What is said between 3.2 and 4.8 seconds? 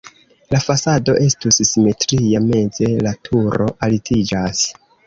turo altiĝas.